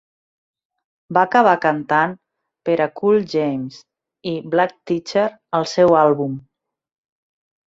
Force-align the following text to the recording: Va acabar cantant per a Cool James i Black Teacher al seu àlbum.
Va 1.17 1.25
acabar 1.27 1.51
cantant 1.65 2.15
per 2.69 2.77
a 2.85 2.87
Cool 3.01 3.19
James 3.35 3.77
i 4.33 4.35
Black 4.55 4.75
Teacher 4.93 5.27
al 5.61 5.69
seu 5.75 5.95
àlbum. 6.03 6.35